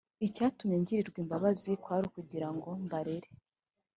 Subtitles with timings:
[0.27, 3.27] icyatumye ngirirwa imbabazi kwari ukugira ngo mbarere